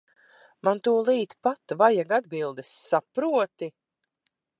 [0.67, 3.69] Man tūlīt pat vajag atbildes, saproti.